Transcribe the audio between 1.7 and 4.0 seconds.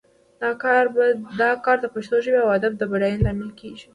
د پښتو ژبې او ادب د بډاینې لامل کیږي